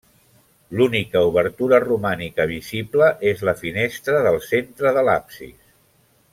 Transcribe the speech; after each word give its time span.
L'única 0.77 1.21
obertura 1.27 1.79
romànica 1.83 2.47
visible 2.53 3.11
és 3.33 3.45
la 3.51 3.55
finestra 3.63 4.25
del 4.31 4.41
centre 4.51 4.97
de 4.99 5.09
l'absis. 5.11 5.57